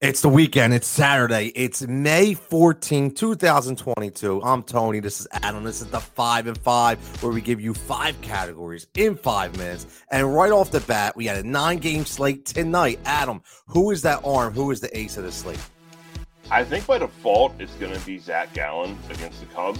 [0.00, 0.72] It's the weekend.
[0.72, 1.48] It's Saturday.
[1.48, 4.42] It's May 14, 2022.
[4.42, 4.98] I'm Tony.
[4.98, 5.62] This is Adam.
[5.62, 10.02] This is the five and five, where we give you five categories in five minutes.
[10.10, 12.98] And right off the bat, we had a nine game slate tonight.
[13.04, 14.54] Adam, who is that arm?
[14.54, 15.60] Who is the ace of the slate?
[16.52, 19.78] I think by default, it's going to be Zach Gallen against the Cubs.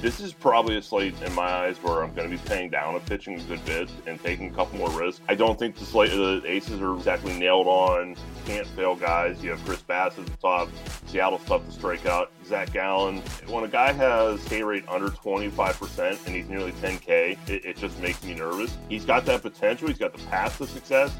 [0.00, 2.94] This is probably a slate in my eyes where I'm going to be paying down
[2.94, 5.20] a pitching a good bit and taking a couple more risks.
[5.28, 8.14] I don't think the slate the aces are exactly nailed on.
[8.46, 9.42] Can't fail guys.
[9.42, 10.68] You have Chris Bassitt at the top.
[11.06, 12.30] Seattle's tough to strike out.
[12.46, 13.18] Zach Gallen.
[13.46, 17.98] When a guy has K rate under 25% and he's nearly 10K, it, it just
[18.00, 18.76] makes me nervous.
[18.88, 19.88] He's got that potential.
[19.88, 21.12] He's got the path to success.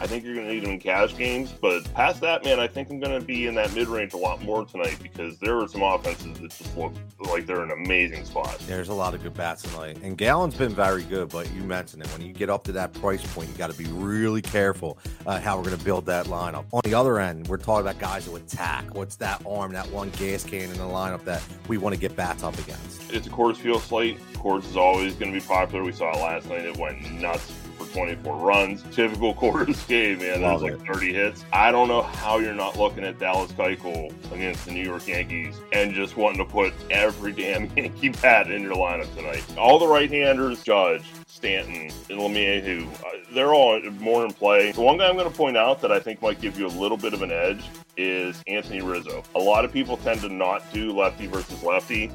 [0.00, 1.52] I think you're going to need him in cash games.
[1.52, 4.16] But past that, man, I think I'm going to be in that mid range a
[4.16, 8.24] lot more tonight because there are some offenses that just look like they're in amazing
[8.24, 8.64] spots.
[8.64, 9.98] There's a lot of good bats tonight.
[10.02, 12.08] And Gallen's been very good, but you mentioned it.
[12.12, 15.38] When you get up to that price point, you got to be really careful uh,
[15.38, 16.64] how we're going to build that lineup.
[16.72, 18.94] On the other end, we're talking about guys who attack.
[18.94, 22.16] What's that arm, that one gas can in the lineup that we want to get
[22.16, 23.12] bats up against?
[23.12, 24.18] It's a Coors Field slate.
[24.34, 25.84] Coors is always going to be popular.
[25.84, 26.64] We saw it last night.
[26.64, 28.82] It went nuts for 24 runs.
[28.92, 30.40] Typical Coors game, man.
[30.40, 31.44] There's like 30 hits.
[31.52, 35.56] I don't know how you're not looking at Dallas Keuchel against the New York Yankees
[35.72, 39.44] and just wanting to put every damn Yankee bat in your lineup tonight.
[39.58, 44.72] All the right-handers, Judge, Stanton, and LeMahieu, uh, they're all more in play.
[44.72, 46.68] The one guy I'm going to point out that I think might give you a
[46.68, 47.64] little bit of an edge
[47.96, 49.22] is Anthony Rizzo.
[49.34, 52.10] A lot of people tend to not do lefty versus lefty.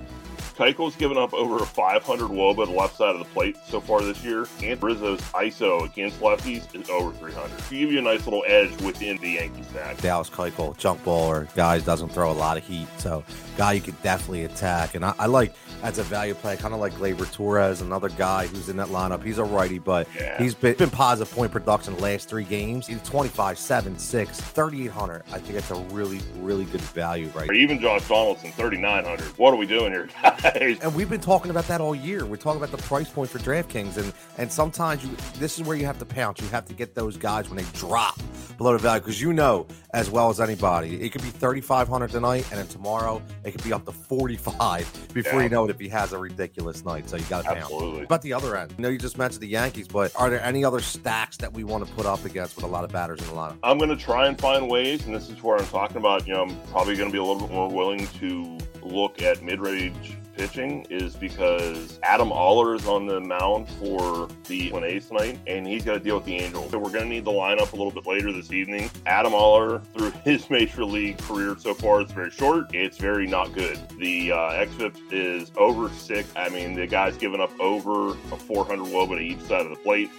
[0.56, 3.82] Keuchel's given up over a 500 woba to the left side of the plate so
[3.82, 7.58] far this year, and Rizzo's ISO against lefties is over 300.
[7.58, 9.98] To give you a nice little edge within the Yankees stack.
[9.98, 13.24] Dallas Keuchel, junk baller, guys doesn't throw a lot of heat, so
[13.58, 14.96] guy you could definitely attack.
[14.96, 18.48] And I, I like as a value play, kind of like Gleyber Torres, another guy
[18.48, 19.24] who's in that lineup.
[19.24, 20.38] He's a righty, but Yeah.
[20.38, 22.88] he's been, been positive point production the last three games.
[22.88, 25.24] He's 25, 7, 6, 3,800.
[25.32, 29.26] I think that's a really, really good value right Or even Josh Donaldson, 3,900.
[29.38, 30.08] What are we doing here,
[30.54, 32.26] And we've been talking about that all year.
[32.26, 35.76] We're talking about the price point for DraftKings, and and sometimes you this is where
[35.76, 36.42] you have to pounce.
[36.42, 38.20] You have to get those guys when they drop
[38.58, 41.88] below the value because you know as well as anybody it could be thirty five
[41.88, 45.44] hundred tonight, and then tomorrow it could be up to forty five before Yeah.
[45.44, 47.10] you know it if he has a ridiculous night.
[47.10, 47.62] So you got to pounce.
[47.64, 48.04] Absolutely.
[48.04, 50.64] About the other end, I know you just mentioned the Yankees, but are there any
[50.64, 53.28] other stacks that we want to put up against with a lot of batters in
[53.28, 53.58] the lineup?
[53.64, 56.28] I'm going to try and find ways, and this is where I'm talking about.
[56.28, 59.42] You know, I'm probably going to be a little bit more willing to look at
[59.42, 65.68] mid-range pitching, is because Adam Oller is on the mound for the A's tonight, and
[65.68, 66.72] he's got to deal with the Angels.
[66.72, 68.90] So we're going to need the lineup a little bit later this evening.
[69.06, 72.74] Adam Oller, through his major league career so far, it's very short.
[72.74, 73.80] It's very not good.
[74.00, 76.32] The uh, xFIP is over six.
[76.36, 79.78] I mean, the guy's given up over a 400 woba to each side of the
[79.78, 80.10] plate.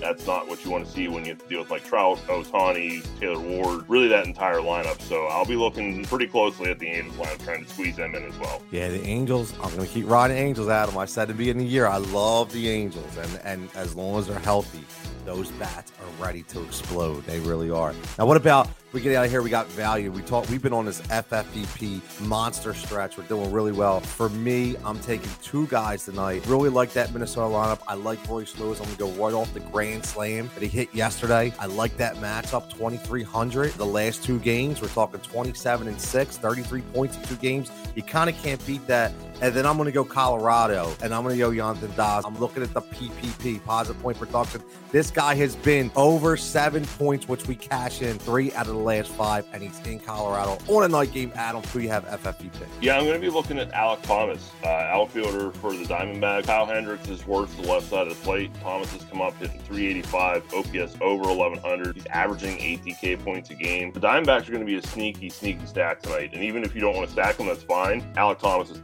[0.00, 2.18] That's not what you want to see when you have to deal with like Trout,
[2.26, 5.00] Ohtani, Taylor Ward, really that entire lineup.
[5.02, 8.24] So I'll be looking pretty closely at the Angels lineup, trying to squeeze them in
[8.24, 8.62] as well.
[8.70, 9.52] Yeah, the Angels.
[9.62, 10.96] I'm going to keep riding Angels, Adam.
[10.96, 13.94] I said at the beginning of the year, I love the Angels, and and as
[13.94, 14.84] long as they're healthy,
[15.24, 17.24] those bats are ready to explode.
[17.24, 17.94] They really are.
[18.18, 19.42] Now, what about we get out of here?
[19.42, 20.10] We got value.
[20.10, 20.48] We talk.
[20.48, 23.16] We've been on this FFVP monster stretch.
[23.16, 24.00] We're doing really well.
[24.00, 26.44] For me, I'm taking two guys tonight.
[26.46, 27.80] Really like that Minnesota lineup.
[27.86, 28.80] I like Royce Lewis.
[28.80, 31.50] I'm going to go right off the grand slam that he hit yesterday.
[31.58, 32.68] I like that matchup.
[32.68, 33.72] 2,300.
[33.72, 37.70] The last two games, we're talking 27 and six, 33 points in two games.
[37.94, 39.10] You kind of can't beat that.
[39.42, 42.26] And then I'm going to go Colorado, and I'm going to go Yonathan Daza.
[42.26, 44.62] I'm looking at the PPP, positive point production.
[44.92, 48.80] This guy has been over seven points, which we cash in three out of the
[48.80, 51.32] last five, and he's in Colorado on a night game.
[51.34, 52.68] Adam, who you have FFP pick?
[52.82, 56.44] Yeah, I'm going to be looking at Alek Thomas, uh, outfielder for the Diamondbacks.
[56.44, 58.50] Kyle Hendricks is worse the left side of the plate.
[58.60, 61.96] Thomas has come up hitting 385, OPS over 1100.
[61.96, 63.92] He's averaging 8 DK points a game.
[63.92, 66.30] The Diamondbacks are going to be a sneaky, sneaky stack tonight.
[66.34, 68.02] And even if you don't want to stack them, that's fine.
[68.14, 68.80] Alek Thomas is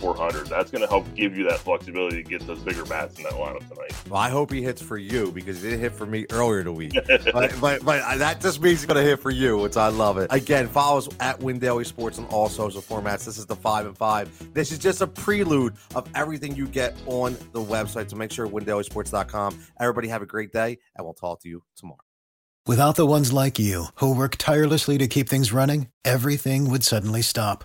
[0.00, 0.46] 2400.
[0.46, 3.32] That's going to help give you that flexibility to get those bigger bats in that
[3.32, 3.92] lineup tonight.
[4.08, 6.72] Well, I hope he hits for you because he didn't hit for me earlier the
[6.72, 6.94] week.
[7.32, 9.88] but, but but uh, that just means he's going to hit for you, which I
[9.88, 10.28] love it.
[10.32, 13.24] Again, follow us at Windaily Sports on all social formats.
[13.24, 14.54] This is the five and five.
[14.54, 18.10] This is just a prelude of everything you get on the website.
[18.10, 19.58] So make sure windailysports.com.
[19.80, 21.98] Everybody have a great day, and we'll talk to you tomorrow.
[22.66, 27.22] Without the ones like you, who work tirelessly to keep things running, everything would suddenly
[27.22, 27.64] stop.